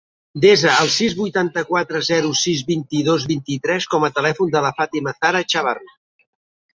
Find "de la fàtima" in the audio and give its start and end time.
4.57-5.15